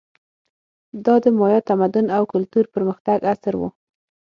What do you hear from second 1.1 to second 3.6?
د مایا تمدن او کلتور پرمختګ عصر